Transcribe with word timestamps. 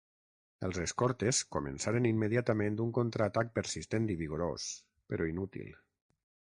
Els 0.67 0.77
escortes 0.83 1.41
començaren 1.57 2.07
immediatament 2.11 2.81
un 2.87 2.95
contraatac 2.99 3.55
persistent 3.59 4.13
i 4.17 4.21
vigorós 4.25 4.69
però 5.13 5.31
inútil. 5.37 5.75